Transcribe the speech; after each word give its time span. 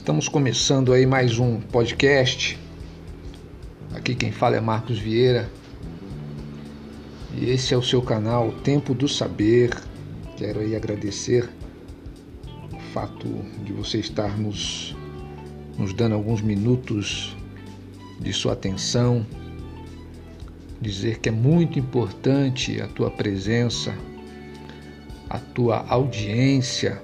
Estamos 0.00 0.30
começando 0.30 0.94
aí 0.94 1.04
mais 1.04 1.38
um 1.38 1.60
podcast. 1.60 2.58
Aqui 3.94 4.14
quem 4.14 4.32
fala 4.32 4.56
é 4.56 4.60
Marcos 4.60 4.98
Vieira. 4.98 5.50
E 7.36 7.50
esse 7.50 7.74
é 7.74 7.76
o 7.76 7.82
seu 7.82 8.00
canal 8.00 8.50
Tempo 8.50 8.94
do 8.94 9.06
Saber. 9.06 9.76
Quero 10.38 10.60
aí 10.60 10.74
agradecer 10.74 11.50
o 12.72 12.80
fato 12.94 13.28
de 13.62 13.74
você 13.74 13.98
estar 13.98 14.38
nos, 14.38 14.96
nos 15.76 15.92
dando 15.92 16.14
alguns 16.14 16.40
minutos 16.40 17.36
de 18.18 18.32
sua 18.32 18.54
atenção. 18.54 19.24
Dizer 20.80 21.18
que 21.18 21.28
é 21.28 21.32
muito 21.32 21.78
importante 21.78 22.80
a 22.80 22.88
tua 22.88 23.10
presença, 23.10 23.94
a 25.28 25.38
tua 25.38 25.84
audiência, 25.86 27.02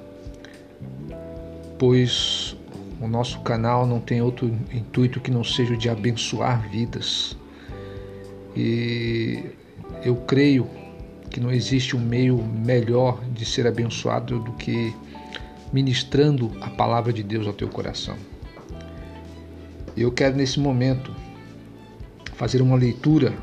pois 1.79 2.57
o 3.01 3.07
nosso 3.07 3.41
canal 3.41 3.87
não 3.87 4.01
tem 4.01 4.23
outro 4.23 4.47
intuito 4.73 5.21
que 5.21 5.31
não 5.31 5.45
seja 5.45 5.75
o 5.75 5.77
de 5.77 5.89
abençoar 5.89 6.69
vidas. 6.71 7.37
E 8.57 9.45
eu 10.03 10.17
creio 10.17 10.69
que 11.31 11.39
não 11.39 11.51
existe 11.51 11.95
um 11.95 12.01
meio 12.01 12.43
melhor 12.43 13.23
de 13.27 13.45
ser 13.45 13.67
abençoado 13.67 14.39
do 14.39 14.53
que 14.53 14.95
ministrando 15.73 16.51
a 16.61 16.71
palavra 16.71 17.13
de 17.13 17.23
Deus 17.23 17.47
ao 17.47 17.53
teu 17.53 17.69
coração. 17.69 18.17
Eu 19.95 20.11
quero 20.11 20.37
nesse 20.37 20.59
momento 20.59 21.15
fazer 22.35 22.63
uma 22.63 22.77
leitura 22.77 23.35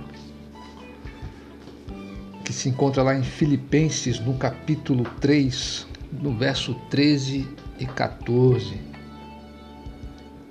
que 2.44 2.52
se 2.52 2.70
encontra 2.70 3.04
lá 3.04 3.16
em 3.16 3.24
Filipenses, 3.24 4.20
no 4.20 4.34
capítulo 4.34 5.04
3, 5.22 5.88
no 6.12 6.36
verso 6.36 6.74
13 6.90 7.48
e 7.80 7.86
14 7.86 8.93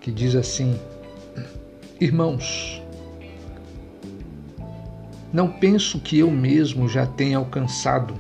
que 0.03 0.11
diz 0.11 0.35
assim: 0.35 0.79
Irmãos, 2.01 2.83
não 5.33 5.49
penso 5.49 6.01
que 6.01 6.19
eu 6.19 6.31
mesmo 6.31 6.89
já 6.89 7.07
tenha 7.07 7.39
alcançado, 7.39 8.15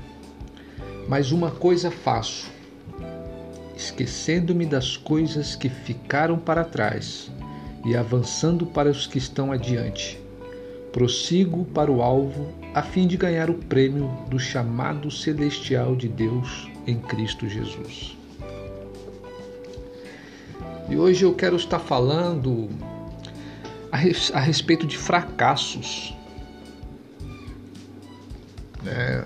mas 1.08 1.32
uma 1.32 1.50
coisa 1.50 1.90
faço, 1.90 2.50
esquecendo-me 3.76 4.64
das 4.64 4.96
coisas 4.96 5.56
que 5.56 5.68
ficaram 5.68 6.38
para 6.38 6.64
trás 6.64 7.30
e 7.84 7.96
avançando 7.96 8.64
para 8.64 8.88
os 8.88 9.06
que 9.06 9.18
estão 9.18 9.50
adiante. 9.50 10.18
Prossigo 10.92 11.64
para 11.64 11.90
o 11.90 12.00
alvo 12.00 12.52
a 12.74 12.82
fim 12.82 13.06
de 13.06 13.16
ganhar 13.16 13.50
o 13.50 13.54
prêmio 13.54 14.08
do 14.28 14.38
chamado 14.38 15.10
celestial 15.10 15.96
de 15.96 16.06
Deus 16.06 16.70
em 16.86 16.98
Cristo 17.00 17.48
Jesus. 17.48 18.21
E 20.92 20.96
hoje 20.98 21.24
eu 21.24 21.32
quero 21.32 21.56
estar 21.56 21.78
falando 21.78 22.68
a, 23.90 23.96
res, 23.96 24.30
a 24.34 24.38
respeito 24.38 24.86
de 24.86 24.98
fracassos. 24.98 26.14
É, 28.84 29.24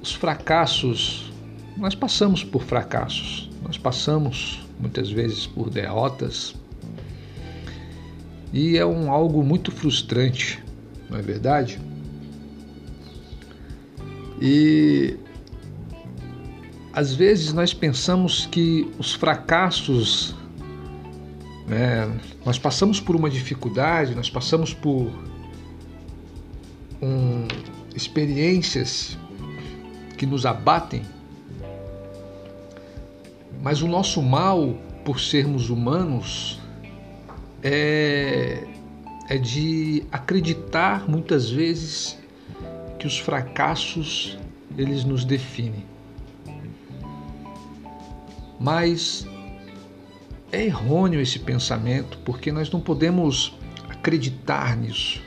os 0.00 0.14
fracassos, 0.14 1.30
nós 1.76 1.94
passamos 1.94 2.42
por 2.42 2.62
fracassos, 2.62 3.50
nós 3.62 3.76
passamos 3.76 4.66
muitas 4.80 5.10
vezes 5.10 5.46
por 5.46 5.68
derrotas 5.68 6.54
e 8.50 8.78
é 8.78 8.86
um 8.86 9.12
algo 9.12 9.44
muito 9.44 9.70
frustrante, 9.70 10.64
não 11.10 11.18
é 11.18 11.22
verdade? 11.22 11.78
E 14.40 15.18
às 16.98 17.14
vezes 17.14 17.52
nós 17.52 17.72
pensamos 17.72 18.46
que 18.46 18.90
os 18.98 19.14
fracassos, 19.14 20.34
né, 21.64 22.10
nós 22.44 22.58
passamos 22.58 22.98
por 22.98 23.14
uma 23.14 23.30
dificuldade, 23.30 24.16
nós 24.16 24.28
passamos 24.28 24.74
por 24.74 25.08
um, 27.00 27.46
experiências 27.94 29.16
que 30.16 30.26
nos 30.26 30.44
abatem, 30.44 31.02
mas 33.62 33.80
o 33.80 33.86
nosso 33.86 34.20
mal, 34.20 34.74
por 35.04 35.20
sermos 35.20 35.70
humanos, 35.70 36.60
é, 37.62 38.64
é 39.28 39.38
de 39.38 40.02
acreditar 40.10 41.08
muitas 41.08 41.48
vezes 41.48 42.18
que 42.98 43.06
os 43.06 43.16
fracassos 43.20 44.36
eles 44.76 45.04
nos 45.04 45.24
definem. 45.24 45.97
Mas 48.58 49.26
é 50.50 50.64
errôneo 50.64 51.20
esse 51.20 51.38
pensamento, 51.38 52.18
porque 52.24 52.50
nós 52.50 52.70
não 52.70 52.80
podemos 52.80 53.56
acreditar 53.88 54.76
nisso. 54.76 55.22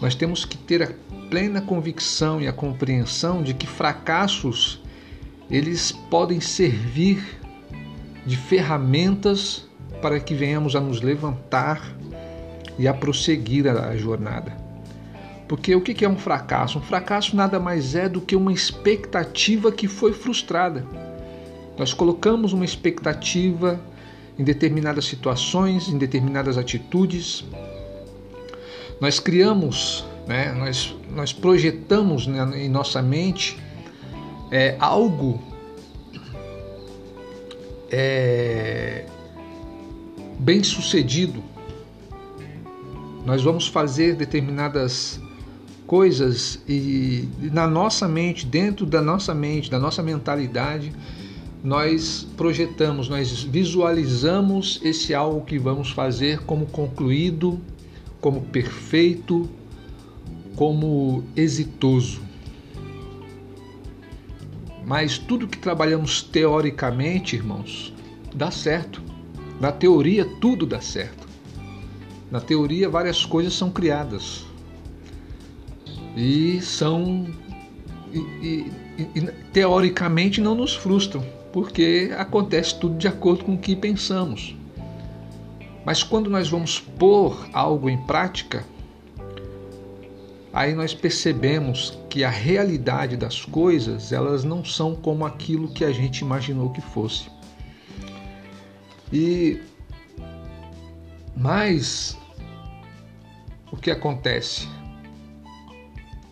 Nós 0.00 0.14
temos 0.14 0.44
que 0.44 0.56
ter 0.56 0.82
a 0.82 0.92
plena 1.30 1.60
convicção 1.60 2.40
e 2.40 2.46
a 2.46 2.52
compreensão 2.52 3.42
de 3.42 3.54
que 3.54 3.66
fracassos 3.66 4.82
eles 5.50 5.92
podem 5.92 6.40
servir 6.40 7.40
de 8.26 8.36
ferramentas 8.36 9.66
para 10.02 10.20
que 10.20 10.34
venhamos 10.34 10.76
a 10.76 10.80
nos 10.80 11.00
levantar 11.00 11.96
e 12.78 12.86
a 12.86 12.92
prosseguir 12.92 13.66
a 13.68 13.96
jornada. 13.96 14.52
Porque 15.48 15.74
o 15.74 15.80
que 15.80 16.04
é 16.04 16.08
um 16.08 16.16
fracasso? 16.16 16.78
Um 16.78 16.82
fracasso 16.82 17.36
nada 17.36 17.60
mais 17.60 17.94
é 17.94 18.08
do 18.08 18.20
que 18.20 18.34
uma 18.34 18.52
expectativa 18.52 19.70
que 19.70 19.86
foi 19.86 20.12
frustrada. 20.12 20.84
Nós 21.78 21.92
colocamos 21.92 22.52
uma 22.52 22.64
expectativa 22.64 23.80
em 24.38 24.44
determinadas 24.44 25.04
situações, 25.04 25.88
em 25.88 25.98
determinadas 25.98 26.56
atitudes. 26.58 27.44
Nós 29.00 29.20
criamos, 29.20 30.04
né, 30.26 30.52
nós, 30.52 30.94
nós 31.10 31.32
projetamos 31.32 32.26
né, 32.26 32.64
em 32.64 32.68
nossa 32.68 33.02
mente 33.02 33.58
é, 34.50 34.76
algo 34.78 35.40
é, 37.90 39.04
bem 40.38 40.62
sucedido. 40.62 41.42
Nós 43.24 43.42
vamos 43.42 43.66
fazer 43.66 44.14
determinadas 44.14 45.20
coisas 45.86 46.60
e 46.68 47.28
na 47.52 47.66
nossa 47.66 48.08
mente, 48.08 48.44
dentro 48.46 48.84
da 48.84 49.00
nossa 49.00 49.34
mente, 49.34 49.70
da 49.70 49.78
nossa 49.78 50.02
mentalidade, 50.02 50.92
nós 51.66 52.24
projetamos, 52.36 53.08
nós 53.08 53.42
visualizamos 53.42 54.78
esse 54.84 55.12
algo 55.12 55.40
que 55.44 55.58
vamos 55.58 55.90
fazer 55.90 56.42
como 56.42 56.64
concluído, 56.66 57.60
como 58.20 58.40
perfeito, 58.40 59.50
como 60.54 61.24
exitoso. 61.34 62.20
Mas 64.86 65.18
tudo 65.18 65.48
que 65.48 65.58
trabalhamos 65.58 66.22
teoricamente, 66.22 67.34
irmãos, 67.34 67.92
dá 68.32 68.52
certo. 68.52 69.02
Na 69.60 69.72
teoria, 69.72 70.24
tudo 70.40 70.66
dá 70.66 70.80
certo. 70.80 71.26
Na 72.30 72.40
teoria, 72.40 72.88
várias 72.88 73.24
coisas 73.24 73.54
são 73.54 73.72
criadas 73.72 74.46
e 76.16 76.60
são 76.62 77.26
e, 78.12 78.18
e, 78.18 78.72
e, 79.16 79.20
teoricamente 79.52 80.40
não 80.40 80.54
nos 80.54 80.72
frustram 80.72 81.35
porque 81.52 82.12
acontece 82.16 82.78
tudo 82.78 82.96
de 82.96 83.08
acordo 83.08 83.44
com 83.44 83.54
o 83.54 83.58
que 83.58 83.74
pensamos. 83.74 84.56
Mas 85.84 86.02
quando 86.02 86.28
nós 86.28 86.48
vamos 86.48 86.80
pôr 86.80 87.48
algo 87.52 87.88
em 87.88 87.96
prática, 88.06 88.64
aí 90.52 90.74
nós 90.74 90.92
percebemos 90.92 91.98
que 92.10 92.24
a 92.24 92.30
realidade 92.30 93.16
das 93.16 93.44
coisas, 93.44 94.12
elas 94.12 94.42
não 94.42 94.64
são 94.64 94.94
como 94.94 95.24
aquilo 95.24 95.72
que 95.72 95.84
a 95.84 95.92
gente 95.92 96.20
imaginou 96.20 96.70
que 96.70 96.80
fosse. 96.80 97.30
E 99.12 99.60
mas 101.36 102.18
o 103.70 103.76
que 103.76 103.90
acontece? 103.90 104.66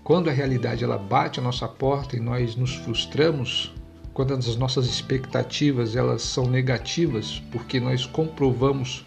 Quando 0.02 0.28
a 0.28 0.32
realidade 0.32 0.82
ela 0.82 0.98
bate 0.98 1.38
a 1.38 1.42
nossa 1.42 1.68
porta 1.68 2.16
e 2.16 2.20
nós 2.20 2.56
nos 2.56 2.74
frustramos, 2.74 3.74
quando 4.14 4.32
as 4.32 4.56
nossas 4.56 4.86
expectativas 4.86 5.96
elas 5.96 6.22
são 6.22 6.46
negativas, 6.46 7.42
porque 7.50 7.80
nós 7.80 8.06
comprovamos 8.06 9.04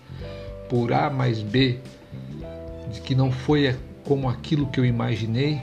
por 0.69 0.91
A 0.91 1.09
mais 1.09 1.41
B 1.41 1.79
de 2.91 2.99
que 2.99 3.15
não 3.15 3.31
foi 3.31 3.73
como 4.03 4.27
aquilo 4.29 4.67
que 4.67 4.79
eu 4.79 4.85
imaginei. 4.85 5.61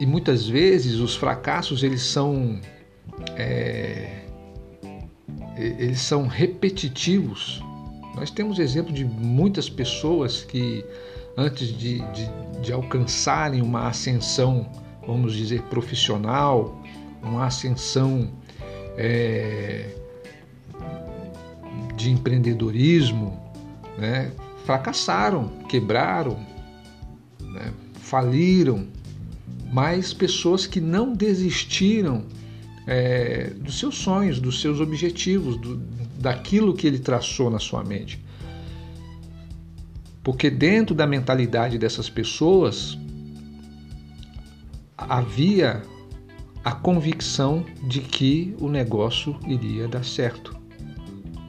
E 0.00 0.06
muitas 0.06 0.48
vezes 0.48 0.98
os 0.98 1.14
fracassos 1.14 1.82
eles 1.82 2.02
são 2.02 2.58
é, 3.36 4.24
eles 5.56 6.00
são 6.00 6.26
repetitivos. 6.26 7.62
Nós 8.16 8.30
temos 8.30 8.58
exemplo 8.58 8.92
de 8.92 9.04
muitas 9.04 9.68
pessoas 9.68 10.42
que 10.42 10.84
antes 11.36 11.68
de, 11.68 11.98
de, 12.12 12.30
de 12.62 12.72
alcançarem 12.72 13.60
uma 13.60 13.88
ascensão, 13.88 14.70
vamos 15.06 15.34
dizer, 15.34 15.62
profissional, 15.62 16.80
uma 17.22 17.46
ascensão 17.46 18.30
é, 18.96 19.90
de 21.96 22.10
empreendedorismo, 22.10 23.40
né, 23.98 24.32
fracassaram, 24.64 25.48
quebraram, 25.68 26.38
né, 27.40 27.72
faliram, 28.00 28.86
mas 29.72 30.12
pessoas 30.12 30.66
que 30.66 30.80
não 30.80 31.12
desistiram 31.12 32.24
é, 32.86 33.50
dos 33.56 33.78
seus 33.78 33.96
sonhos, 33.96 34.38
dos 34.38 34.60
seus 34.60 34.80
objetivos, 34.80 35.56
do, 35.56 35.76
daquilo 36.18 36.74
que 36.74 36.86
ele 36.86 36.98
traçou 36.98 37.50
na 37.50 37.58
sua 37.58 37.82
mente. 37.82 38.22
Porque 40.22 40.48
dentro 40.48 40.94
da 40.94 41.06
mentalidade 41.06 41.76
dessas 41.76 42.08
pessoas 42.08 42.98
havia 45.08 45.82
a 46.64 46.72
convicção 46.72 47.64
de 47.82 48.00
que 48.00 48.54
o 48.58 48.68
negócio 48.68 49.38
iria 49.46 49.86
dar 49.86 50.04
certo. 50.04 50.56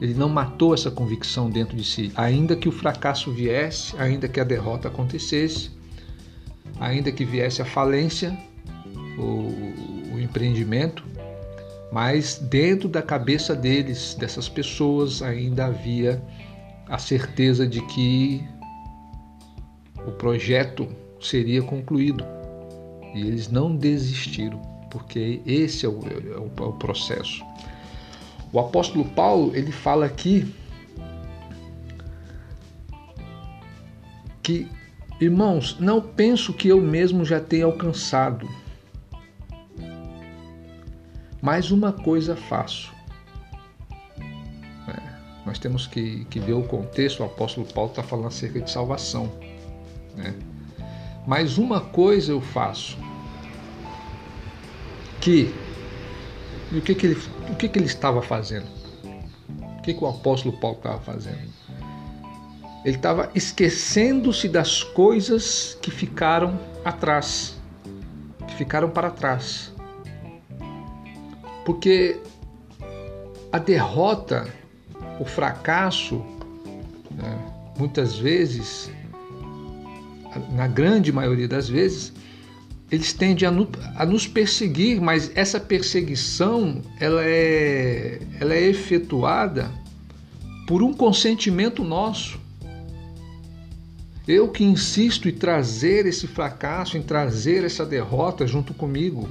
Ele 0.00 0.12
não 0.12 0.28
matou 0.28 0.74
essa 0.74 0.90
convicção 0.90 1.48
dentro 1.48 1.74
de 1.74 1.84
si, 1.84 2.12
ainda 2.14 2.54
que 2.54 2.68
o 2.68 2.72
fracasso 2.72 3.32
viesse, 3.32 3.96
ainda 3.96 4.28
que 4.28 4.38
a 4.38 4.44
derrota 4.44 4.88
acontecesse, 4.88 5.70
ainda 6.78 7.10
que 7.10 7.24
viesse 7.24 7.62
a 7.62 7.64
falência, 7.64 8.36
o, 9.18 10.14
o 10.14 10.20
empreendimento, 10.20 11.02
mas 11.90 12.38
dentro 12.38 12.88
da 12.88 13.00
cabeça 13.00 13.54
deles, 13.54 14.14
dessas 14.18 14.48
pessoas, 14.50 15.22
ainda 15.22 15.66
havia 15.66 16.22
a 16.88 16.98
certeza 16.98 17.66
de 17.66 17.80
que 17.86 18.44
o 20.06 20.12
projeto 20.12 20.86
seria 21.20 21.62
concluído. 21.62 22.24
E 23.16 23.20
eles 23.20 23.48
não 23.48 23.74
desistiram, 23.74 24.60
porque 24.90 25.40
esse 25.46 25.86
é 25.86 25.88
o, 25.88 26.00
é 26.06 26.38
o, 26.38 26.50
é 26.54 26.68
o 26.68 26.72
processo. 26.74 27.42
O 28.52 28.60
apóstolo 28.60 29.06
Paulo 29.06 29.56
ele 29.56 29.72
fala 29.72 30.04
aqui 30.04 30.54
que, 34.42 34.70
irmãos, 35.18 35.78
não 35.80 35.98
penso 35.98 36.52
que 36.52 36.68
eu 36.68 36.78
mesmo 36.78 37.24
já 37.24 37.40
tenha 37.40 37.64
alcançado 37.64 38.46
mais 41.40 41.70
uma 41.70 41.92
coisa 41.94 42.36
faço. 42.36 42.92
É, 44.20 45.02
nós 45.46 45.58
temos 45.58 45.86
que, 45.86 46.26
que, 46.26 46.38
ver 46.38 46.52
o 46.52 46.62
contexto, 46.64 47.20
o 47.20 47.24
apóstolo 47.24 47.66
Paulo 47.72 47.88
está 47.90 48.02
falando 48.02 48.26
acerca 48.26 48.60
de 48.60 48.70
salvação. 48.70 49.32
Né? 50.14 50.34
Mas 51.26 51.58
uma 51.58 51.80
coisa 51.80 52.30
eu 52.30 52.40
faço. 52.40 52.96
Que. 55.26 55.52
E 56.70 56.78
o 56.78 56.80
que, 56.80 56.94
que, 56.94 57.06
ele, 57.08 57.20
o 57.50 57.56
que, 57.56 57.68
que 57.68 57.80
ele 57.80 57.86
estava 57.86 58.22
fazendo? 58.22 58.68
O 59.60 59.82
que, 59.82 59.92
que 59.92 60.04
o 60.04 60.06
apóstolo 60.06 60.56
Paulo 60.56 60.76
estava 60.76 61.00
fazendo? 61.00 61.50
Ele 62.84 62.94
estava 62.94 63.28
esquecendo-se 63.34 64.48
das 64.48 64.84
coisas 64.84 65.76
que 65.82 65.90
ficaram 65.90 66.56
atrás, 66.84 67.58
que 68.46 68.54
ficaram 68.54 68.88
para 68.88 69.10
trás. 69.10 69.74
Porque 71.64 72.20
a 73.50 73.58
derrota, 73.58 74.46
o 75.18 75.24
fracasso, 75.24 76.24
né, 77.10 77.36
muitas 77.76 78.16
vezes, 78.16 78.92
na 80.52 80.68
grande 80.68 81.10
maioria 81.10 81.48
das 81.48 81.68
vezes, 81.68 82.12
eles 82.90 83.12
tendem 83.12 83.48
a, 83.48 83.50
no, 83.50 83.68
a, 83.96 84.06
nos 84.06 84.26
perseguir, 84.26 85.00
mas 85.00 85.30
essa 85.34 85.58
perseguição 85.58 86.82
ela 87.00 87.22
é, 87.24 88.20
ela 88.40 88.54
é 88.54 88.62
efetuada 88.62 89.70
por 90.66 90.82
um 90.82 90.92
consentimento 90.92 91.82
nosso. 91.82 92.40
Eu 94.26 94.48
que 94.48 94.64
insisto 94.64 95.28
em 95.28 95.32
trazer 95.32 96.06
esse 96.06 96.26
fracasso, 96.26 96.96
em 96.96 97.02
trazer 97.02 97.64
essa 97.64 97.84
derrota 97.86 98.46
junto 98.46 98.74
comigo 98.74 99.28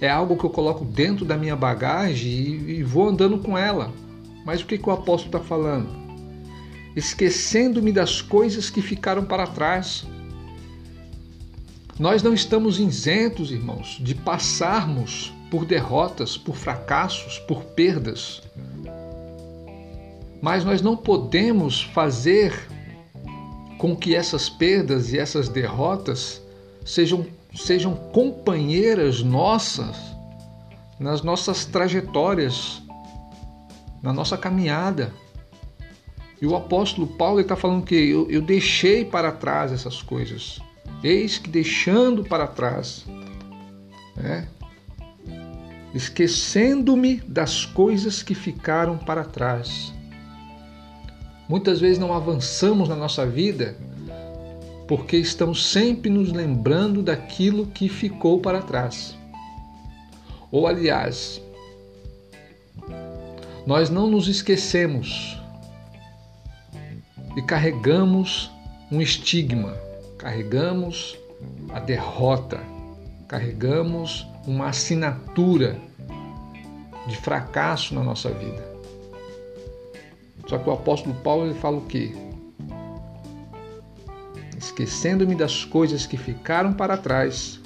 é 0.00 0.08
algo 0.08 0.36
que 0.36 0.44
eu 0.44 0.50
coloco 0.50 0.84
dentro 0.84 1.24
da 1.24 1.36
minha 1.36 1.56
bagagem 1.56 2.30
e, 2.30 2.78
e 2.78 2.82
vou 2.82 3.08
andando 3.08 3.38
com 3.38 3.56
ela. 3.56 3.92
Mas 4.44 4.60
o 4.60 4.66
que, 4.66 4.78
que 4.78 4.88
o 4.88 4.92
apóstolo 4.92 5.36
está 5.36 5.40
falando? 5.40 5.88
Esquecendo-me 6.94 7.92
das 7.92 8.20
coisas 8.22 8.70
que 8.70 8.80
ficaram 8.80 9.24
para 9.24 9.46
trás. 9.46 10.06
Nós 11.98 12.22
não 12.22 12.34
estamos 12.34 12.78
isentos, 12.78 13.50
irmãos, 13.50 13.98
de 14.00 14.14
passarmos 14.14 15.32
por 15.50 15.64
derrotas, 15.64 16.36
por 16.36 16.54
fracassos, 16.54 17.38
por 17.40 17.64
perdas. 17.64 18.42
Mas 20.42 20.64
nós 20.64 20.82
não 20.82 20.96
podemos 20.96 21.82
fazer 21.82 22.52
com 23.78 23.96
que 23.96 24.14
essas 24.14 24.48
perdas 24.48 25.12
e 25.12 25.18
essas 25.18 25.48
derrotas 25.48 26.42
sejam 26.84 27.26
sejam 27.54 27.94
companheiras 27.94 29.22
nossas 29.22 29.96
nas 30.98 31.22
nossas 31.22 31.64
trajetórias, 31.64 32.82
na 34.02 34.12
nossa 34.12 34.36
caminhada. 34.36 35.12
E 36.40 36.46
o 36.46 36.54
apóstolo 36.54 37.06
Paulo 37.06 37.40
está 37.40 37.56
falando 37.56 37.84
que 37.84 37.94
eu, 37.94 38.30
eu 38.30 38.42
deixei 38.42 39.04
para 39.04 39.32
trás 39.32 39.72
essas 39.72 40.02
coisas. 40.02 40.60
Eis 41.02 41.38
que 41.38 41.48
deixando 41.48 42.24
para 42.24 42.46
trás, 42.46 43.04
né? 44.16 44.48
esquecendo-me 45.94 47.16
das 47.20 47.64
coisas 47.64 48.22
que 48.22 48.34
ficaram 48.34 48.98
para 48.98 49.24
trás. 49.24 49.92
Muitas 51.48 51.80
vezes 51.80 51.98
não 51.98 52.12
avançamos 52.12 52.88
na 52.88 52.96
nossa 52.96 53.24
vida 53.24 53.76
porque 54.86 55.16
estamos 55.16 55.66
sempre 55.66 56.10
nos 56.10 56.32
lembrando 56.32 57.02
daquilo 57.02 57.66
que 57.66 57.88
ficou 57.88 58.40
para 58.40 58.62
trás. 58.62 59.16
Ou, 60.50 60.66
aliás, 60.66 61.40
nós 63.66 63.90
não 63.90 64.08
nos 64.08 64.28
esquecemos 64.28 65.40
e 67.36 67.42
carregamos 67.42 68.50
um 68.90 69.00
estigma, 69.00 69.76
carregamos 70.18 71.18
a 71.72 71.80
derrota, 71.80 72.60
carregamos 73.28 74.26
uma 74.46 74.68
assinatura 74.68 75.78
de 77.06 77.16
fracasso 77.16 77.94
na 77.94 78.02
nossa 78.02 78.30
vida. 78.30 78.76
Só 80.46 80.58
que 80.58 80.68
o 80.68 80.72
apóstolo 80.72 81.14
Paulo 81.16 81.46
ele 81.46 81.58
fala 81.58 81.78
o 81.78 81.86
quê? 81.86 82.12
esquecendo-me 84.76 85.34
das 85.34 85.64
coisas 85.64 86.06
que 86.06 86.16
ficaram 86.16 86.72
para 86.72 86.96
trás 86.96 87.60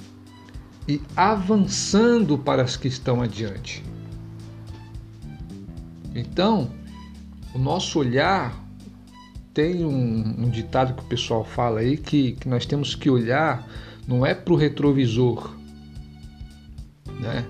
e 0.87 1.01
avançando 1.15 2.37
para 2.37 2.63
as 2.63 2.77
que 2.77 2.87
estão 2.87 3.21
adiante. 3.21 3.83
Então, 6.15 6.71
o 7.53 7.59
nosso 7.59 7.99
olhar 7.99 8.53
tem 9.53 9.85
um, 9.85 10.45
um 10.45 10.49
ditado 10.49 10.93
que 10.93 11.01
o 11.01 11.05
pessoal 11.05 11.43
fala 11.43 11.81
aí 11.81 11.97
que, 11.97 12.33
que 12.33 12.47
nós 12.47 12.65
temos 12.65 12.95
que 12.95 13.09
olhar 13.09 13.67
não 14.07 14.25
é 14.25 14.33
para 14.33 14.53
o 14.53 14.57
retrovisor, 14.57 15.55
né? 17.19 17.45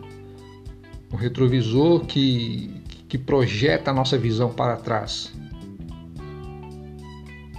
O 1.12 1.15
retrovisor 1.15 2.05
que, 2.05 2.84
que 3.08 3.17
projeta 3.17 3.91
a 3.91 3.93
nossa 3.93 4.17
visão 4.17 4.53
para 4.53 4.77
trás 4.77 5.31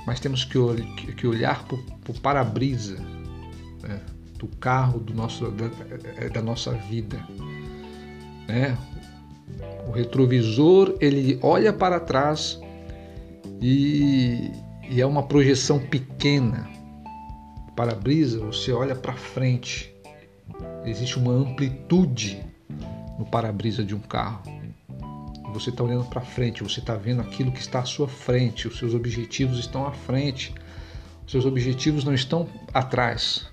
mas 0.07 0.21
temos 0.21 0.45
que, 0.45 0.59
que 1.15 1.27
olhar 1.27 1.65
para 1.65 1.77
o 2.09 2.21
para-brisa 2.21 2.99
né, 3.83 4.01
do 4.39 4.47
carro 4.47 4.99
do 4.99 5.15
nosso, 5.15 5.51
da, 5.51 5.71
é, 6.17 6.29
da 6.29 6.43
nossa 6.43 6.73
vida. 6.73 7.19
Né? 8.49 8.77
O 9.87 9.93
retrovisor 9.93 10.97
ele 11.01 11.39
olha 11.43 11.73
para 11.73 12.01
trás 12.01 12.61
e, 13.63 14.51
e 14.91 15.01
é 15.01 15.07
uma 15.07 15.23
projeção 15.23 15.79
pequena. 15.79 16.69
Para-brisa 17.75 18.41
você 18.41 18.73
olha 18.73 18.95
para 18.95 19.15
frente. 19.15 19.95
Existe 20.85 21.19
uma 21.19 21.33
amplitude 21.33 22.45
no 23.19 23.25
para-brisa 23.25 23.85
de 23.85 23.95
um 23.95 24.01
carro 24.01 24.43
você 25.53 25.71
está 25.71 25.85
olhando 25.85 26.05
para 26.05 26.21
frente, 26.21 26.63
você 26.63 26.81
está 26.81 26.95
vendo 26.95 27.21
aquilo 27.21 27.53
que 27.53 27.61
está 27.61 27.81
à 27.81 27.85
sua 27.85 28.09
frente, 28.09 28.67
os 28.67 28.79
seus 28.79 28.95
objetivos 28.95 29.59
estão 29.59 29.87
à 29.87 29.93
frente, 29.93 30.55
os 31.27 31.31
seus 31.31 31.45
objetivos 31.45 32.05
não 32.05 32.15
estão 32.15 32.49
atrás. 32.73 33.47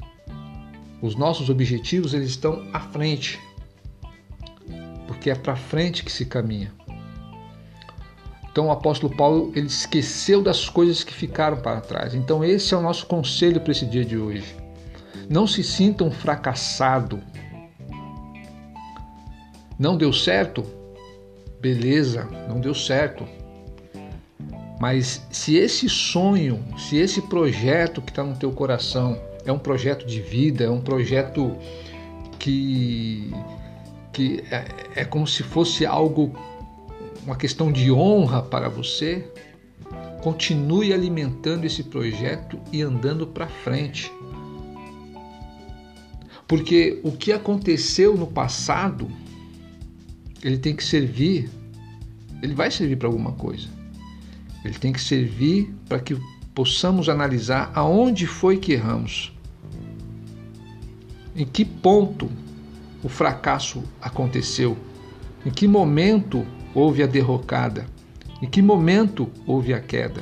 Os 1.01 1.15
nossos 1.15 1.49
objetivos 1.49 2.13
eles 2.13 2.29
estão 2.29 2.67
à 2.73 2.79
frente, 2.79 3.39
porque 5.07 5.29
é 5.29 5.35
para 5.35 5.55
frente 5.55 6.03
que 6.03 6.11
se 6.11 6.25
caminha. 6.25 6.71
Então 8.59 8.67
o 8.67 8.71
apóstolo 8.71 9.15
Paulo 9.15 9.53
ele 9.55 9.67
esqueceu 9.67 10.41
das 10.43 10.67
coisas 10.67 11.01
que 11.01 11.13
ficaram 11.13 11.55
para 11.61 11.79
trás. 11.79 12.13
Então 12.13 12.43
esse 12.43 12.73
é 12.73 12.77
o 12.77 12.81
nosso 12.81 13.05
conselho 13.05 13.61
para 13.61 13.71
esse 13.71 13.85
dia 13.85 14.03
de 14.03 14.17
hoje. 14.17 14.53
Não 15.29 15.47
se 15.47 15.63
sinta 15.63 16.03
um 16.03 16.11
fracassado. 16.11 17.23
Não 19.79 19.95
deu 19.95 20.11
certo? 20.11 20.65
beleza, 21.61 22.27
não 22.49 22.59
deu 22.59 22.75
certo. 22.75 23.25
Mas 24.77 25.25
se 25.31 25.55
esse 25.55 25.87
sonho, 25.87 26.61
se 26.77 26.97
esse 26.97 27.21
projeto 27.21 28.01
que 28.01 28.11
está 28.11 28.23
no 28.23 28.35
teu 28.35 28.51
coração 28.51 29.17
é 29.45 29.53
um 29.53 29.59
projeto 29.59 30.05
de 30.05 30.19
vida, 30.19 30.65
é 30.65 30.69
um 30.69 30.81
projeto 30.81 31.55
que, 32.37 33.33
que 34.11 34.43
é, 34.51 35.01
é 35.01 35.05
como 35.05 35.25
se 35.25 35.43
fosse 35.43 35.85
algo, 35.85 36.33
uma 37.29 37.35
questão 37.35 37.71
de 37.71 37.91
honra 37.91 38.41
para 38.41 38.67
você, 38.67 39.31
continue 40.19 40.91
alimentando 40.91 41.63
esse 41.63 41.83
projeto 41.83 42.59
e 42.73 42.81
andando 42.81 43.27
para 43.27 43.47
frente. 43.47 44.11
Porque 46.47 46.99
o 47.03 47.11
que 47.11 47.31
aconteceu 47.31 48.17
no 48.17 48.25
passado, 48.25 49.07
ele 50.43 50.57
tem 50.57 50.75
que 50.75 50.83
servir, 50.83 51.51
ele 52.41 52.55
vai 52.55 52.71
servir 52.71 52.95
para 52.95 53.07
alguma 53.07 53.33
coisa. 53.33 53.67
Ele 54.65 54.79
tem 54.79 54.91
que 54.91 54.99
servir 54.99 55.71
para 55.87 55.99
que 55.99 56.17
possamos 56.55 57.09
analisar 57.09 57.71
aonde 57.75 58.25
foi 58.25 58.57
que 58.57 58.73
erramos. 58.73 59.31
Em 61.35 61.45
que 61.45 61.63
ponto 61.63 62.27
o 63.03 63.07
fracasso 63.07 63.83
aconteceu? 64.01 64.75
Em 65.45 65.51
que 65.51 65.67
momento 65.67 66.43
houve 66.73 67.03
a 67.03 67.07
derrocada? 67.07 67.85
Em 68.41 68.47
que 68.47 68.61
momento 68.61 69.29
houve 69.45 69.73
a 69.73 69.79
queda? 69.79 70.21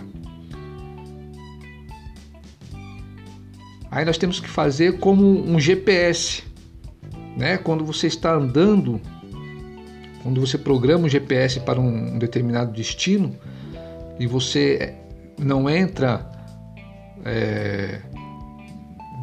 Aí 3.89 4.03
nós 4.05 4.17
temos 4.17 4.39
que 4.39 4.49
fazer 4.49 4.99
como 4.99 5.23
um 5.23 5.59
GPS, 5.59 6.43
né? 7.37 7.57
Quando 7.57 7.85
você 7.85 8.07
está 8.07 8.33
andando, 8.33 8.99
quando 10.23 10.41
você 10.41 10.57
programa 10.57 11.05
um 11.05 11.09
GPS 11.09 11.59
para 11.61 11.79
um 11.79 12.17
determinado 12.17 12.71
destino, 12.71 13.35
e 14.19 14.27
você 14.27 14.93
não 15.37 15.69
entra 15.69 16.29
é, 17.23 18.01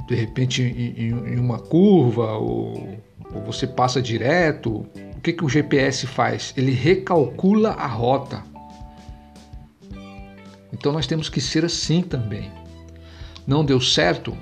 de 0.07 0.15
repente 0.15 0.63
em, 0.63 1.09
em 1.09 1.39
uma 1.39 1.59
curva 1.59 2.33
ou, 2.35 2.99
ou, 3.35 3.43
você 3.45 3.67
passa 3.67 4.01
direto, 4.01 4.87
que, 5.25 5.33
que 5.33 5.45
o 5.45 5.49
GPS 5.49 6.07
faz? 6.07 6.53
Ele 6.55 6.73
recalcula 6.73 7.71
a 7.71 7.87
rota. 7.87 8.45
Então 10.71 10.93
nós 10.93 11.07
temos 11.07 11.31
que 11.31 11.41
ser 11.41 11.65
assim 11.65 12.03
também. 12.03 12.53
Não 13.47 13.65
deu 13.65 13.81
certo? 13.81 14.37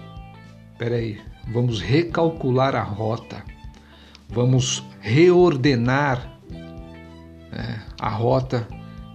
Peraí, 0.77 1.21
vamos 1.53 1.81
recalcular 1.81 2.75
a 2.75 2.83
rota, 2.83 3.45
vamos 4.29 4.83
reordenar 5.01 6.41
é, 7.53 7.79
a 8.01 8.09
rota 8.09 8.67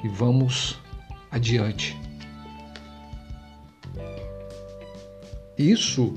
e 0.04 0.08
vamos 0.08 0.80
adiante. 1.30 1.98
Isso 5.58 6.14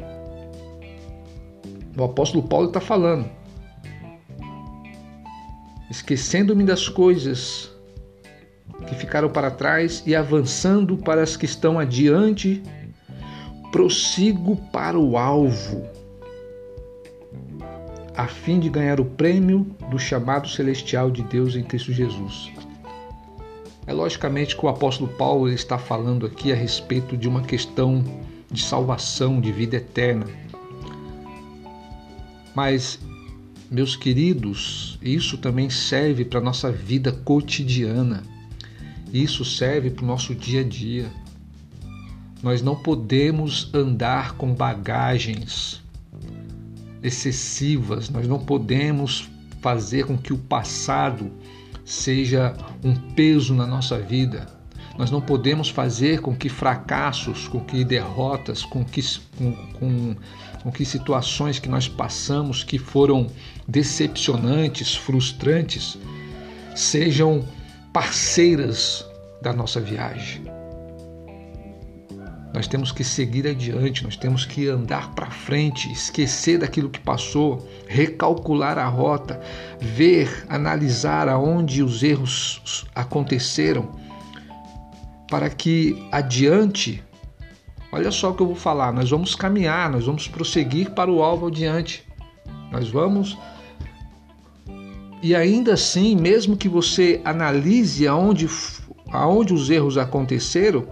o 1.96 2.04
apóstolo 2.04 2.46
Paulo 2.46 2.68
está 2.68 2.80
falando. 2.80 3.39
Esquecendo-me 5.90 6.64
das 6.64 6.88
coisas 6.88 7.70
que 8.86 8.94
ficaram 8.94 9.28
para 9.28 9.50
trás 9.50 10.02
e 10.06 10.14
avançando 10.14 10.96
para 10.96 11.22
as 11.22 11.36
que 11.36 11.44
estão 11.44 11.78
adiante, 11.78 12.62
prossigo 13.72 14.56
para 14.72 14.98
o 14.98 15.18
alvo, 15.18 15.84
a 18.16 18.26
fim 18.26 18.60
de 18.60 18.68
ganhar 18.68 19.00
o 19.00 19.04
prêmio 19.04 19.66
do 19.90 19.98
chamado 19.98 20.48
celestial 20.48 21.10
de 21.10 21.22
Deus 21.22 21.56
em 21.56 21.62
Cristo 21.62 21.92
Jesus. 21.92 22.50
É 23.86 23.92
logicamente 23.92 24.56
que 24.56 24.64
o 24.64 24.68
apóstolo 24.68 25.10
Paulo 25.14 25.48
está 25.48 25.76
falando 25.76 26.26
aqui 26.26 26.52
a 26.52 26.54
respeito 26.54 27.16
de 27.16 27.28
uma 27.28 27.42
questão 27.42 28.04
de 28.50 28.62
salvação, 28.62 29.40
de 29.40 29.50
vida 29.50 29.76
eterna. 29.76 30.26
Mas, 32.54 32.98
meus 33.70 33.94
queridos, 33.94 34.98
isso 35.00 35.38
também 35.38 35.70
serve 35.70 36.24
para 36.24 36.40
a 36.40 36.42
nossa 36.42 36.72
vida 36.72 37.12
cotidiana. 37.12 38.22
Isso 39.12 39.44
serve 39.44 39.90
para 39.90 40.04
o 40.04 40.06
nosso 40.06 40.34
dia 40.34 40.60
a 40.60 40.64
dia. 40.64 41.10
Nós 42.42 42.62
não 42.62 42.74
podemos 42.74 43.70
andar 43.72 44.32
com 44.32 44.52
bagagens 44.52 45.80
excessivas, 47.02 48.10
nós 48.10 48.26
não 48.26 48.38
podemos 48.38 49.28
fazer 49.60 50.06
com 50.06 50.16
que 50.16 50.32
o 50.32 50.38
passado 50.38 51.30
seja 51.84 52.54
um 52.82 52.94
peso 52.94 53.54
na 53.54 53.66
nossa 53.66 53.98
vida. 53.98 54.46
Nós 54.98 55.10
não 55.10 55.20
podemos 55.20 55.68
fazer 55.68 56.20
com 56.20 56.34
que 56.34 56.48
fracassos, 56.48 57.48
com 57.48 57.60
que 57.60 57.84
derrotas, 57.84 58.64
com 58.64 58.84
que, 58.84 59.02
com, 59.36 59.52
com, 59.72 60.16
com 60.62 60.70
que 60.70 60.84
situações 60.84 61.58
que 61.58 61.68
nós 61.68 61.88
passamos 61.88 62.62
que 62.62 62.78
foram 62.78 63.26
decepcionantes, 63.70 64.96
frustrantes, 64.96 65.96
sejam 66.74 67.44
parceiras 67.92 69.06
da 69.40 69.52
nossa 69.52 69.80
viagem. 69.80 70.42
Nós 72.52 72.66
temos 72.66 72.90
que 72.90 73.04
seguir 73.04 73.46
adiante, 73.46 74.02
nós 74.02 74.16
temos 74.16 74.44
que 74.44 74.66
andar 74.66 75.14
para 75.14 75.30
frente, 75.30 75.90
esquecer 75.92 76.58
daquilo 76.58 76.90
que 76.90 76.98
passou, 76.98 77.64
recalcular 77.86 78.76
a 78.76 78.88
rota, 78.88 79.40
ver, 79.78 80.44
analisar 80.48 81.28
aonde 81.28 81.80
os 81.80 82.02
erros 82.02 82.84
aconteceram, 82.92 83.88
para 85.30 85.48
que 85.48 86.08
adiante, 86.10 87.04
olha 87.92 88.10
só 88.10 88.30
o 88.30 88.34
que 88.34 88.42
eu 88.42 88.48
vou 88.48 88.56
falar, 88.56 88.92
nós 88.92 89.08
vamos 89.08 89.36
caminhar, 89.36 89.88
nós 89.88 90.06
vamos 90.06 90.26
prosseguir 90.26 90.90
para 90.90 91.08
o 91.08 91.22
alvo 91.22 91.46
adiante. 91.46 92.04
Nós 92.70 92.88
vamos 92.88 93.36
e 95.22 95.34
ainda 95.34 95.74
assim, 95.74 96.16
mesmo 96.16 96.56
que 96.56 96.68
você 96.68 97.20
analise 97.24 98.06
aonde, 98.08 98.48
aonde 99.08 99.52
os 99.52 99.68
erros 99.68 99.98
aconteceram, 99.98 100.86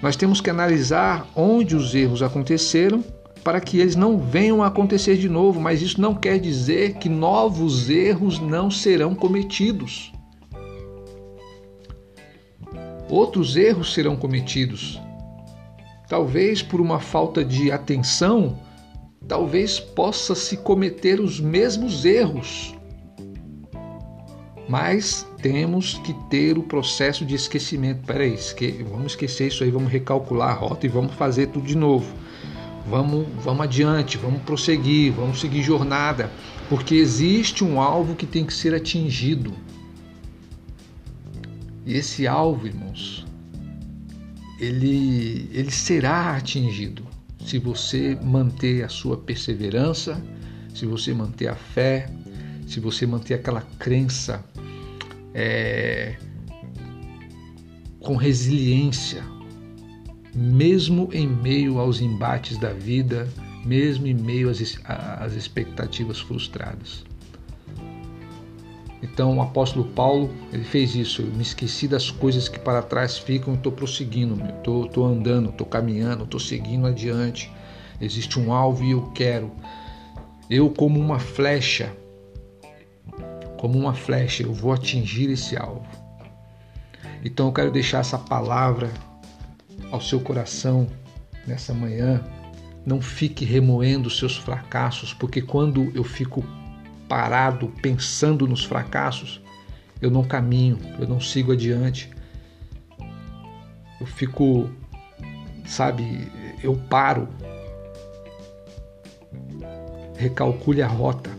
nós 0.00 0.16
temos 0.16 0.40
que 0.40 0.50
analisar 0.50 1.26
onde 1.36 1.76
os 1.76 1.94
erros 1.94 2.22
aconteceram 2.22 3.04
para 3.42 3.60
que 3.60 3.78
eles 3.78 3.94
não 3.94 4.18
venham 4.18 4.62
a 4.62 4.68
acontecer 4.68 5.18
de 5.18 5.28
novo, 5.28 5.60
mas 5.60 5.82
isso 5.82 6.00
não 6.00 6.14
quer 6.14 6.38
dizer 6.38 6.94
que 6.94 7.10
novos 7.10 7.90
erros 7.90 8.38
não 8.38 8.70
serão 8.70 9.14
cometidos. 9.14 10.10
Outros 13.10 13.54
erros 13.54 13.92
serão 13.92 14.16
cometidos. 14.16 14.98
Talvez 16.08 16.62
por 16.62 16.80
uma 16.80 16.98
falta 16.98 17.44
de 17.44 17.70
atenção, 17.70 18.58
talvez 19.28 19.78
possa 19.78 20.34
se 20.34 20.56
cometer 20.56 21.20
os 21.20 21.38
mesmos 21.38 22.06
erros. 22.06 22.74
Mas 24.68 25.26
temos 25.42 25.94
que 25.98 26.14
ter 26.30 26.56
o 26.56 26.62
processo 26.62 27.24
de 27.24 27.34
esquecimento. 27.34 28.04
Peraí, 28.06 28.34
esque... 28.34 28.84
vamos 28.90 29.12
esquecer 29.12 29.48
isso 29.48 29.62
aí, 29.62 29.70
vamos 29.70 29.92
recalcular 29.92 30.50
a 30.50 30.54
rota 30.54 30.86
e 30.86 30.88
vamos 30.88 31.14
fazer 31.14 31.48
tudo 31.48 31.66
de 31.66 31.76
novo. 31.76 32.06
Vamos, 32.88 33.26
vamos 33.42 33.62
adiante, 33.62 34.18
vamos 34.18 34.42
prosseguir, 34.42 35.12
vamos 35.12 35.40
seguir 35.40 35.62
jornada, 35.62 36.30
porque 36.68 36.94
existe 36.94 37.64
um 37.64 37.80
alvo 37.80 38.14
que 38.14 38.26
tem 38.26 38.44
que 38.44 38.52
ser 38.52 38.74
atingido. 38.74 39.54
E 41.86 41.94
esse 41.94 42.26
alvo, 42.26 42.66
irmãos, 42.66 43.26
ele, 44.58 45.48
ele 45.52 45.70
será 45.70 46.36
atingido 46.36 47.04
se 47.44 47.58
você 47.58 48.18
manter 48.22 48.82
a 48.82 48.88
sua 48.88 49.16
perseverança, 49.16 50.22
se 50.74 50.86
você 50.86 51.12
manter 51.12 51.48
a 51.48 51.54
fé, 51.54 52.08
se 52.66 52.80
você 52.80 53.06
manter 53.06 53.34
aquela 53.34 53.62
crença 53.78 54.44
é, 55.32 56.16
com 58.00 58.16
resiliência, 58.16 59.24
mesmo 60.34 61.08
em 61.12 61.26
meio 61.26 61.78
aos 61.78 62.00
embates 62.00 62.58
da 62.58 62.72
vida, 62.72 63.28
mesmo 63.64 64.06
em 64.06 64.14
meio 64.14 64.50
às, 64.50 64.78
às 64.84 65.32
expectativas 65.32 66.20
frustradas. 66.20 67.04
Então 69.02 69.36
o 69.36 69.42
apóstolo 69.42 69.84
Paulo 69.84 70.30
ele 70.50 70.64
fez 70.64 70.94
isso. 70.94 71.22
Eu 71.22 71.26
me 71.26 71.42
esqueci 71.42 71.86
das 71.86 72.10
coisas 72.10 72.48
que 72.48 72.58
para 72.58 72.80
trás 72.80 73.18
ficam. 73.18 73.54
Estou 73.54 73.70
prosseguindo, 73.70 74.42
estou 74.56 75.04
andando, 75.04 75.50
estou 75.50 75.66
caminhando, 75.66 76.24
estou 76.24 76.40
seguindo 76.40 76.86
adiante. 76.86 77.52
Existe 78.00 78.40
um 78.40 78.52
alvo 78.52 78.82
e 78.82 78.92
eu 78.92 79.02
quero. 79.10 79.52
Eu 80.48 80.70
como 80.70 80.98
uma 80.98 81.18
flecha 81.18 81.94
como 83.64 83.78
uma 83.78 83.94
flecha, 83.94 84.42
eu 84.42 84.52
vou 84.52 84.74
atingir 84.74 85.30
esse 85.30 85.56
alvo. 85.56 85.86
Então 87.24 87.46
eu 87.46 87.52
quero 87.54 87.70
deixar 87.70 88.00
essa 88.00 88.18
palavra 88.18 88.92
ao 89.90 90.02
seu 90.02 90.20
coração 90.20 90.86
nessa 91.46 91.72
manhã. 91.72 92.22
Não 92.84 93.00
fique 93.00 93.42
remoendo 93.42 94.10
seus 94.10 94.36
fracassos, 94.36 95.14
porque 95.14 95.40
quando 95.40 95.90
eu 95.94 96.04
fico 96.04 96.44
parado 97.08 97.72
pensando 97.80 98.46
nos 98.46 98.66
fracassos, 98.66 99.40
eu 99.98 100.10
não 100.10 100.22
caminho, 100.22 100.78
eu 100.98 101.08
não 101.08 101.18
sigo 101.18 101.50
adiante. 101.50 102.10
Eu 103.98 104.06
fico, 104.06 104.68
sabe, 105.64 106.30
eu 106.62 106.76
paro. 106.90 107.26
Recalcule 110.18 110.82
a 110.82 110.86
rota. 110.86 111.33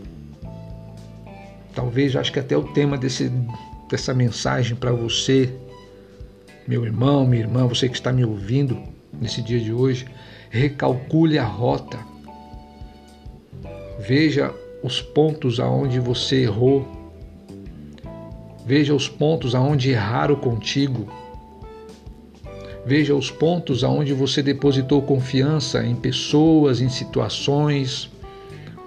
Talvez, 1.76 2.16
acho 2.16 2.32
que 2.32 2.38
até 2.38 2.56
o 2.56 2.62
tema 2.64 2.96
desse, 2.96 3.30
dessa 3.86 4.14
mensagem 4.14 4.74
para 4.74 4.92
você, 4.92 5.52
meu 6.66 6.86
irmão, 6.86 7.26
minha 7.26 7.42
irmã, 7.42 7.66
você 7.66 7.86
que 7.86 7.94
está 7.94 8.10
me 8.10 8.24
ouvindo 8.24 8.78
nesse 9.12 9.42
dia 9.42 9.60
de 9.60 9.74
hoje, 9.74 10.06
recalcule 10.48 11.38
a 11.38 11.44
rota. 11.44 11.98
Veja 14.00 14.54
os 14.82 15.02
pontos 15.02 15.60
aonde 15.60 16.00
você 16.00 16.44
errou. 16.44 16.88
Veja 18.64 18.94
os 18.94 19.06
pontos 19.06 19.54
aonde 19.54 19.90
erraram 19.90 20.36
contigo. 20.36 21.06
Veja 22.86 23.14
os 23.14 23.30
pontos 23.30 23.84
aonde 23.84 24.14
você 24.14 24.42
depositou 24.42 25.02
confiança 25.02 25.84
em 25.84 25.94
pessoas, 25.94 26.80
em 26.80 26.88
situações, 26.88 28.10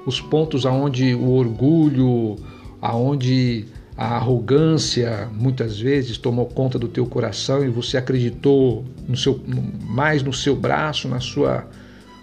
os 0.07 0.19
pontos 0.19 0.65
aonde 0.65 1.13
o 1.13 1.33
orgulho, 1.33 2.35
aonde 2.81 3.65
a 3.99 4.15
arrogância 4.15 5.29
muitas 5.33 5.77
vezes 5.77 6.17
tomou 6.17 6.45
conta 6.45 6.79
do 6.79 6.87
teu 6.87 7.05
coração 7.05 7.65
e 7.65 7.67
você 7.67 7.97
acreditou 7.97 8.85
no 9.05 9.17
seu, 9.17 9.43
mais 9.81 10.23
no 10.23 10.31
seu 10.31 10.55
braço, 10.55 11.07
na 11.09 11.19
sua, 11.19 11.67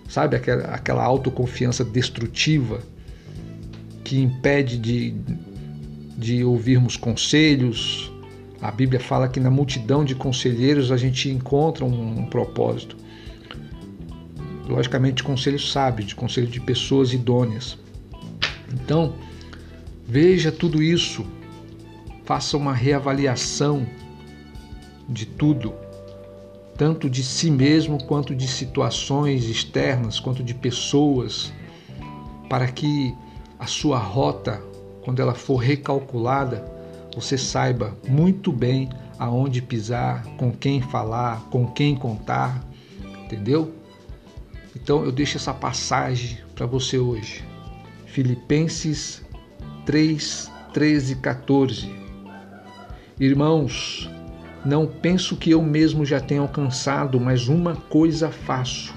sabe, 0.08 0.36
aquela, 0.36 0.64
aquela 0.68 1.04
autoconfiança 1.04 1.84
destrutiva 1.84 2.80
que 4.02 4.18
impede 4.18 4.78
de, 4.78 5.14
de 6.16 6.42
ouvirmos 6.44 6.96
conselhos. 6.96 8.10
A 8.62 8.70
Bíblia 8.70 8.98
fala 8.98 9.28
que 9.28 9.38
na 9.38 9.50
multidão 9.50 10.02
de 10.02 10.14
conselheiros 10.14 10.90
a 10.90 10.96
gente 10.96 11.28
encontra 11.28 11.84
um, 11.84 12.20
um 12.20 12.24
propósito. 12.24 12.96
Logicamente, 14.66 15.22
conselhos 15.22 15.70
sábios, 15.70 16.08
de 16.08 16.14
conselho 16.14 16.46
de 16.46 16.58
pessoas 16.58 17.12
idôneas. 17.12 17.76
Então, 18.72 19.12
Veja 20.08 20.52
tudo 20.52 20.80
isso, 20.80 21.26
faça 22.24 22.56
uma 22.56 22.72
reavaliação 22.72 23.84
de 25.08 25.26
tudo, 25.26 25.74
tanto 26.76 27.10
de 27.10 27.24
si 27.24 27.50
mesmo 27.50 28.04
quanto 28.04 28.32
de 28.32 28.46
situações 28.46 29.46
externas, 29.46 30.20
quanto 30.20 30.44
de 30.44 30.54
pessoas, 30.54 31.52
para 32.48 32.68
que 32.68 33.12
a 33.58 33.66
sua 33.66 33.98
rota, 33.98 34.62
quando 35.02 35.20
ela 35.20 35.34
for 35.34 35.56
recalculada, 35.56 36.64
você 37.12 37.36
saiba 37.36 37.96
muito 38.08 38.52
bem 38.52 38.88
aonde 39.18 39.60
pisar, 39.60 40.24
com 40.36 40.52
quem 40.52 40.80
falar, 40.80 41.40
com 41.50 41.66
quem 41.66 41.96
contar, 41.96 42.64
entendeu? 43.24 43.74
Então 44.76 45.04
eu 45.04 45.10
deixo 45.10 45.36
essa 45.36 45.52
passagem 45.52 46.38
para 46.54 46.64
você 46.64 46.96
hoje. 46.96 47.42
Filipenses 48.06 49.25
3, 49.86 50.50
13 50.72 51.12
e 51.12 51.16
14. 51.16 51.88
Irmãos, 53.20 54.10
não 54.64 54.84
penso 54.84 55.36
que 55.36 55.52
eu 55.52 55.62
mesmo 55.62 56.04
já 56.04 56.18
tenha 56.18 56.40
alcançado, 56.40 57.20
mas 57.20 57.46
uma 57.46 57.76
coisa 57.76 58.28
faço, 58.32 58.92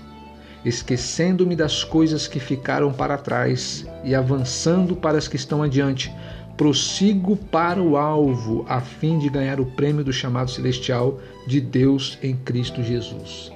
esquecendo-me 0.65 1.55
das 1.55 1.83
coisas 1.83 2.27
que 2.27 2.39
ficaram 2.39 2.91
para 2.91 3.19
trás 3.19 3.85
e 4.03 4.15
avançando 4.15 4.95
para 4.95 5.19
as 5.19 5.27
que 5.27 5.35
estão 5.35 5.61
adiante, 5.61 6.11
prossigo 6.57 7.35
para 7.37 7.79
o 7.79 7.95
alvo, 7.95 8.65
a 8.67 8.81
fim 8.81 9.19
de 9.19 9.29
ganhar 9.29 9.59
o 9.59 9.67
prêmio 9.67 10.03
do 10.03 10.11
chamado 10.11 10.49
celestial 10.49 11.19
de 11.45 11.61
Deus 11.61 12.17
em 12.23 12.35
Cristo 12.35 12.81
Jesus. 12.81 13.51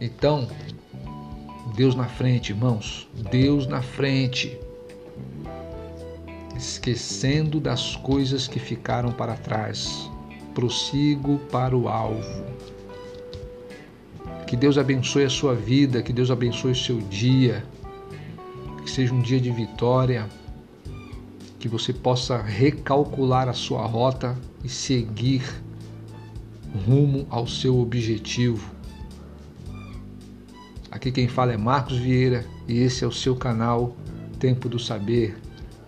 Então, 0.00 0.48
Deus 1.76 1.94
na 1.94 2.06
frente, 2.06 2.52
irmãos, 2.52 3.06
Deus 3.30 3.66
na 3.66 3.82
frente 3.82 4.58
esquecendo 6.58 7.60
das 7.60 7.94
coisas 7.94 8.48
que 8.48 8.58
ficaram 8.58 9.12
para 9.12 9.34
trás. 9.34 10.10
Prossigo 10.52 11.38
para 11.50 11.76
o 11.76 11.88
alvo. 11.88 12.44
Que 14.46 14.56
Deus 14.56 14.76
abençoe 14.76 15.24
a 15.24 15.30
sua 15.30 15.54
vida, 15.54 16.02
que 16.02 16.12
Deus 16.12 16.30
abençoe 16.30 16.72
o 16.72 16.76
seu 16.76 16.98
dia, 16.98 17.64
que 18.82 18.90
seja 18.90 19.14
um 19.14 19.20
dia 19.20 19.40
de 19.40 19.50
vitória, 19.52 20.28
que 21.60 21.68
você 21.68 21.92
possa 21.92 22.42
recalcular 22.42 23.48
a 23.48 23.52
sua 23.52 23.86
rota 23.86 24.36
e 24.64 24.68
seguir 24.68 25.42
rumo 26.86 27.26
ao 27.30 27.46
seu 27.46 27.78
objetivo. 27.78 28.70
Aqui 30.90 31.12
quem 31.12 31.28
fala 31.28 31.52
é 31.52 31.56
Marcos 31.56 31.98
Vieira 31.98 32.44
e 32.66 32.78
esse 32.78 33.04
é 33.04 33.06
o 33.06 33.12
seu 33.12 33.36
canal 33.36 33.94
Tempo 34.40 34.68
do 34.68 34.78
Saber 34.78 35.36